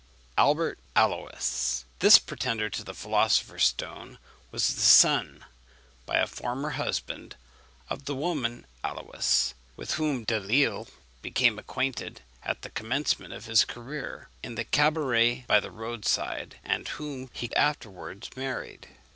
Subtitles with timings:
[0.35, 1.85] ALBERT ALUYS.
[1.99, 4.17] This pretender to the philosopher's stone
[4.49, 5.45] was the son,
[6.07, 7.35] by a former husband,
[7.87, 10.87] of the woman Aluys, with whom Delisle
[11.21, 16.55] became acquainted at the commencement of his career, in the cabaret by the road side,
[16.63, 18.87] and whom he afterwards married.